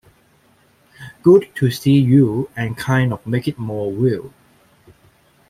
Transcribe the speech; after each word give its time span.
Good 1.21 1.51
to 1.53 1.69
see 1.69 1.99
you' 1.99 2.49
and 2.55 2.75
kind 2.75 3.13
of 3.13 3.27
make 3.27 3.47
it 3.47 3.59
more 3.59 3.91
real. 3.91 4.33